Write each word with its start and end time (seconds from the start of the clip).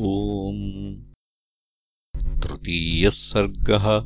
ॐ 0.00 0.96
तृतीयः 2.16 3.10
सर्गः। 3.10 4.04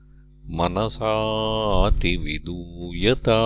मनसातिविदूयता। 0.45 3.41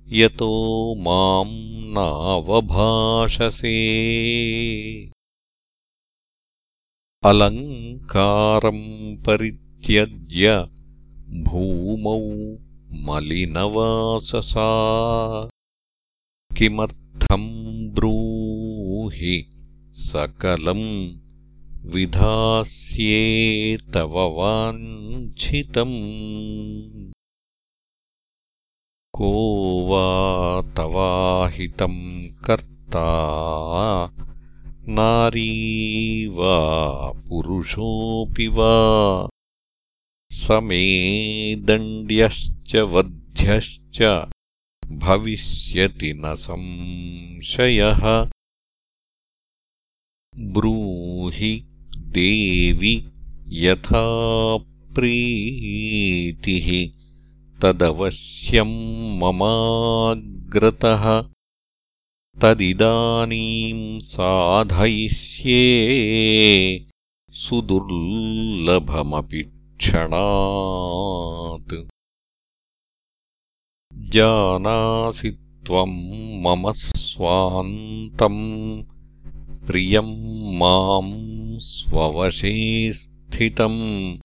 यतो 0.08 0.54
माम् 0.94 1.54
नावभाषसे। 1.94 3.78
अलङ्कारम् 7.24 9.16
परित्यज्य 9.26 10.68
भूमौ 11.44 12.18
मलिनवाससा 13.06 14.70
किमर्थम् 17.14 17.94
ब्रूहि 17.94 19.46
सकलम् 19.92 21.10
विधास्ये 21.86 23.76
तव 23.94 24.18
वाञ्छितम्। 24.18 25.92
को 29.12 29.32
वा 29.86 30.62
तवाहितम् 30.74 32.44
कर्ता 32.44 33.08
नारी 34.88 36.26
वा 36.26 36.58
पुरुषोऽपि 37.28 38.48
वा। 38.48 39.28
समे 40.32 41.56
दण्ड्यश्च 41.56 42.76
वध्यश्च 42.76 44.26
भविष्यति 44.98 46.14
न 46.14 46.34
संशयः। 46.34 48.30
ब्रूहि 50.36 51.64
देवि 51.96 53.12
यथा 53.48 54.04
प्रीतिः 54.94 56.68
तदवश्यम् 57.62 59.18
ममाग्रतः। 59.18 61.24
तदिदानीम् 62.42 64.00
साधयिष्ये 64.00 65.60
सुदुर्लभमपि 67.30 69.44
क्षणात् 69.78 71.23
जानासि 74.14 75.38
त्वम् 75.66 76.42
मम 76.42 76.72
स्वान्तम्। 76.72 78.82
प्रियम् 79.66 80.58
माम् 80.58 81.58
स्ववशे 81.58 82.92
स्थितम्। 82.92 84.18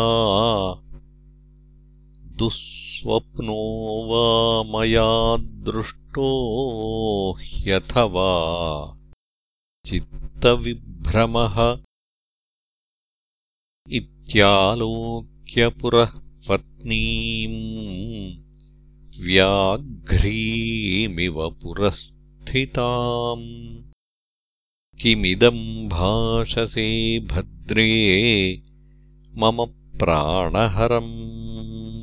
दुःस्वप्नो 2.37 3.61
वा 4.09 4.62
मया 4.62 5.37
दृष्टो 5.37 6.29
ह्यथवा। 7.41 8.33
चित्तविभ्रमः 9.87 11.79
इत्यालोक्यपुरः 13.91 16.11
पत्नीम् 16.49 18.43
व्याघ्रीमिव 19.21 21.57
पुरस्थिताम्। 21.62 23.83
किमिदम् 25.01 25.89
भाषसे 25.89 27.21
भद्रे 27.21 28.62
मम 29.35 29.67
प्राणहरम् 29.99 31.41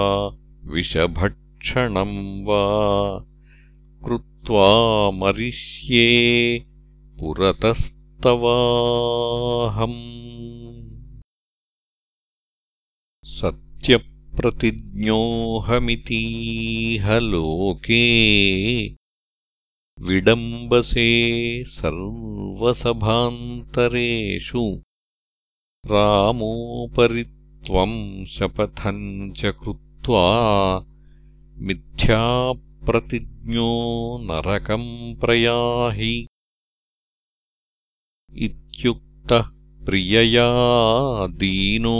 विषभक्षणम् 0.73 2.19
वा 2.47 2.61
कृत्वा 4.05 4.69
मरिष्ये 5.21 6.05
पुरतस्तवाहम् 7.19 7.89
सत्यप्रतिज्ञोऽहमितीह 14.41 17.05
लोके 17.31 18.05
विडम्बसे 20.07 21.05
सर्वसभान्तरेषु 21.73 22.93
रामोपरि 25.91 27.23
त्वम् 27.65 27.99
शपथम् 28.35 29.03
च 29.39 29.41
कृत्वा 29.59 30.23
मिथ्याप्रतिज्ञो 31.67 33.69
नरकम् 34.29 34.89
प्रयाहि 35.21 36.15
इत्युक्तः 38.47 39.45
प्रियया 39.85 40.47
दीनो 41.43 41.99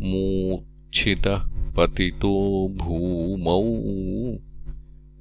मूर्च्छितः 0.00 1.50
पतितो 1.76 2.68
भूमौ 2.68 3.62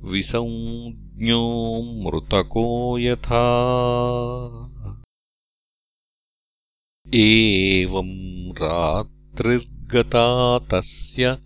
विसञ्ज्ञो 0.10 1.82
मृतको 1.82 3.00
यथा। 3.00 3.46
एवम् 7.16 8.62
रात्रिर्गता 8.62 10.60
तस्य 10.60 11.38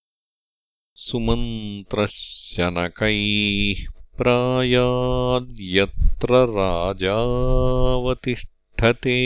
सुमन्त्रशनकैः 0.94 3.92
प्रायाद्यत्र 4.16 6.28
राजावतिष्ठते। 6.32 9.18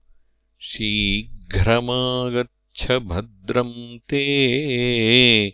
शीघ्रमागच्छ 0.63 2.91
भद्रम् 2.91 3.99
ते 3.99 5.53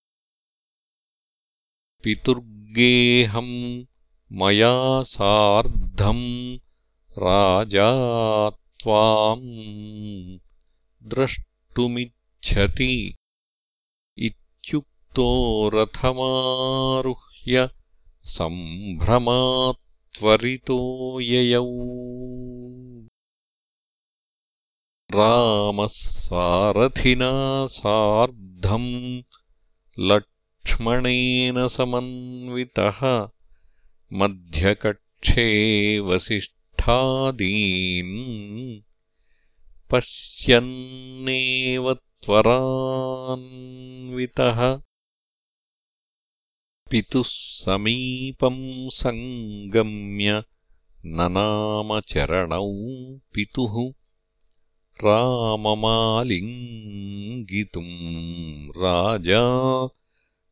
पितुर्गेहम् 2.03 3.85
मया 4.33 5.03
सार्धम् 5.03 6.59
राजा 7.19 8.51
त्वाम् 8.51 10.38
द्रष्टुमिच्छति। 11.03 13.15
इत्युक्तो 14.19 15.71
रथमारुह्य 15.75 17.71
सम्भ्रमात्त्वरितो 20.12 21.20
ययौ। 21.20 21.64
रामः 25.14 25.87
सारथिना 25.87 27.66
सार्धम् 27.66 29.22
लक्ष्मणेन 29.98 31.68
समन्वितः 31.68 33.29
मध्यकक्षे 34.12 35.98
वसिष्ठादीन् 35.98 38.81
पश्यन्नेव 39.90 41.94
त्वरान्वितः 41.94 44.81
पितुः 46.93 47.25
समीपम् 47.27 48.89
सङ्गम्य 48.91 50.43
ननामचरणौ 51.07 52.67
पितुः 53.35 53.77
राममालिङ्गितुम् 55.05 57.95
राजा 58.77 59.43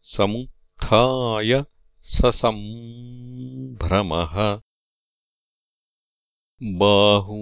समुत्थाय 0.03 1.65
ससम्भ्रमः। 2.05 4.35
बाहू 6.65 7.41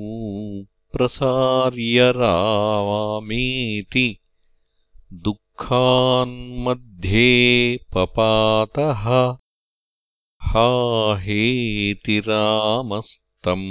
प्रसार्य 0.92 2.10
रावामेति 2.10 4.08
दुःखान्मध्ये 5.58 7.20
पपातः 7.94 9.04
हा 10.48 10.68
हेति 11.18 12.18
रामस्तम् 12.28 13.66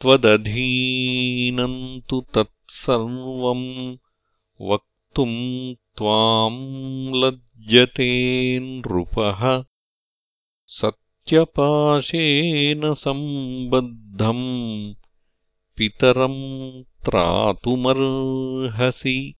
त्वदधीनम् 0.00 2.00
तु 2.08 2.24
तत्सर्वम् 2.34 3.96
वक्तुम् 4.60 5.74
त्वाम् 5.74 7.14
लज्जते 7.14 8.58
नृपः 8.58 9.64
सत्यपाशेन 11.28 12.94
सम्बद्धम् 12.94 14.94
पितरम् 15.76 16.82
त्रातुमर्हसि। 17.04 19.34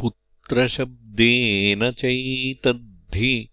पुत्रशब्देन 0.00 1.92
चैतद्धि 1.92 3.48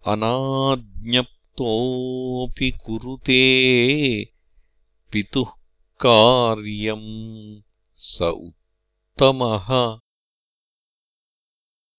अनाज्ञप्तोऽपि 0.07 2.71
कुरुते 2.71 3.43
पितुः 5.11 5.51
कार्यम् 5.99 7.61
स 7.95 8.21
उत्तमः। 8.21 9.99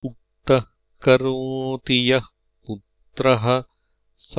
उक्तः 0.04 0.64
करोति 1.02 2.12
यः 2.12 2.26
पुत्रः 2.66 3.64
स 4.18 4.38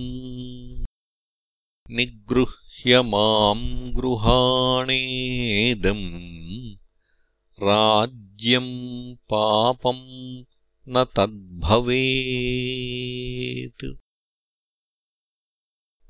निगृह्य 1.97 3.01
माम् 3.11 3.67
गृहाणेदम् 3.99 6.07
राज्यम् 7.67 8.73
पापम् 9.33 10.01
न 10.95 11.03
तद्भवेत् 11.17 11.93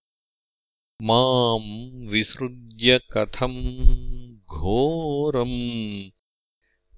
माम् 1.01 2.08
विसृज्य 2.08 3.01
कथम् 3.17 4.39
घोरम् 4.49 6.10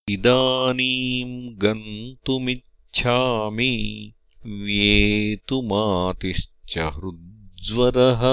इदानीम् 0.09 1.57
गन्तुमिच्छामि 1.57 4.14
व्येतुमातिश्च 4.47 6.73
हृज्वरः 6.95 8.23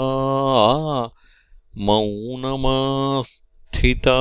मौनमास्थिता 1.79 4.17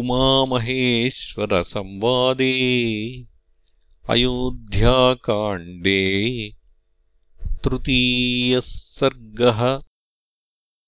उमामहेश्वरसंवादे 0.00 2.50
अयोध्याकाण्डे 4.14 6.02
तृतीयः 7.64 8.60
सर्गः 8.66 9.62